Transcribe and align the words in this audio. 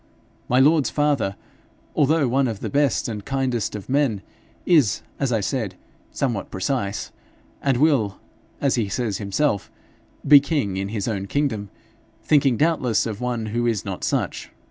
My 0.49 0.59
lord's 0.59 0.89
father, 0.89 1.35
although 1.95 2.27
one 2.27 2.47
of 2.47 2.61
the 2.61 2.71
best 2.71 3.07
and 3.07 3.23
kindest 3.23 3.75
of 3.75 3.87
men, 3.87 4.23
is, 4.65 5.03
as 5.19 5.31
I 5.31 5.41
said, 5.41 5.75
somewhat 6.09 6.49
precise, 6.49 7.11
and 7.61 7.77
will, 7.77 8.19
as 8.59 8.73
he 8.73 8.89
says 8.89 9.19
himself, 9.19 9.69
be 10.27 10.39
king 10.39 10.75
in 10.75 10.87
his 10.89 11.07
own 11.07 11.27
kingdom 11.27 11.69
thinking 12.23 12.57
doubtless 12.57 13.05
of 13.05 13.21
one 13.21 13.45
who 13.53 13.67
is 13.67 13.85
not 13.85 14.03
such. 14.03 14.49